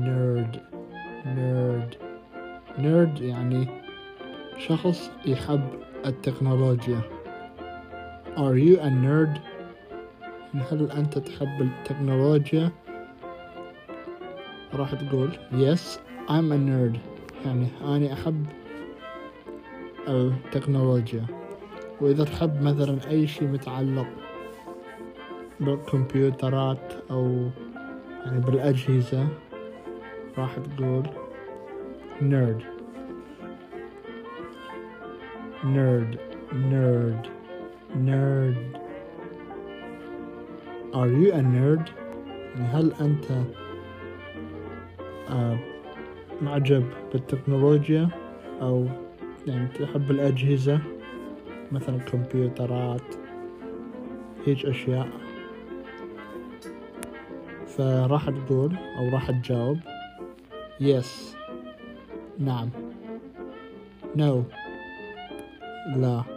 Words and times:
nerd 0.00 0.60
nerd 1.26 1.94
nerd 2.78 3.20
يعني 3.20 3.68
شخص 4.58 5.10
يحب 5.26 5.68
التكنولوجيا 6.06 7.00
Are 8.36 8.56
you 8.56 8.78
a 8.80 8.90
nerd? 8.90 9.38
هل 10.72 10.90
أنت 10.90 11.18
تحب 11.18 11.62
التكنولوجيا؟ 11.62 12.70
راح 14.74 14.94
تقول 14.94 15.30
Yes, 15.52 15.98
I'm 16.28 16.52
a 16.52 16.58
nerd 16.58 16.98
يعني 17.46 17.68
أنا 17.84 18.12
أحب 18.12 18.46
التكنولوجيا 20.08 21.26
وإذا 22.00 22.24
تحب 22.24 22.62
مثلا 22.62 22.98
أي 23.10 23.26
شيء 23.26 23.48
متعلق 23.48 24.06
بالكمبيوترات 25.60 26.92
أو 27.10 27.50
يعني 28.26 28.40
بالأجهزة 28.40 29.28
راح 30.38 30.56
تقول 30.58 31.02
nerd 32.20 32.62
nerd 35.64 36.10
nerd 36.72 37.22
nerd 38.06 38.56
are 40.94 41.10
you 41.20 41.32
a 41.32 41.42
nerd? 41.42 41.90
يعني 42.56 42.68
هل 42.68 42.92
أنت 43.00 43.30
آه 45.30 45.58
معجب 46.42 46.84
بالتكنولوجيا؟ 47.12 48.08
أو 48.62 48.86
يعني 49.46 49.68
تحب 49.68 50.10
الأجهزة؟ 50.10 50.80
مثلا 51.72 51.98
كمبيوترات 51.98 53.14
هيج 54.46 54.66
أشياء. 54.66 55.08
فراح 57.66 58.30
تقول 58.30 58.76
أو 58.98 59.08
راح 59.12 59.30
تجاوب. 59.30 59.78
Yes. 60.78 61.34
Nam. 62.36 62.70
No. 64.14 64.46
La. 65.96 66.35